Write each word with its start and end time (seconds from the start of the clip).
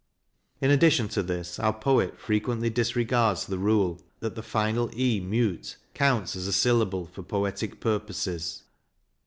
In 0.61 0.71
addition 0.71 1.09
to 1.09 1.21
this 1.21 1.59
our 1.59 1.73
poet 1.73 2.19
frequently 2.19 2.71
disregards 2.71 3.45
the 3.45 3.59
rule 3.59 4.01
that 4.19 4.33
the 4.33 4.41
final 4.41 4.89
e 4.99 5.19
mute 5.19 5.77
counts 5.93 6.35
as 6.35 6.47
a 6.47 6.53
syllable 6.53 7.05
for 7.05 7.21
poetic 7.21 7.79
purposes. 7.79 8.63